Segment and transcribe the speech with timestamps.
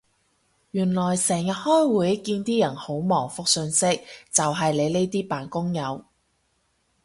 [0.71, 6.03] 原來成日開會見啲人好忙覆訊息就係你呢啲扮工友